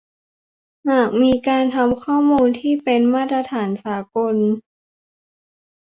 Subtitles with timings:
[0.89, 4.35] หากมีการทำข้อมูลที่เป็นมาตรฐานสากล